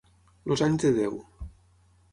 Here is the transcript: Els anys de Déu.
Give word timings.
Els 0.55 0.63
anys 0.69 0.87
de 0.87 0.91
Déu. 0.97 1.21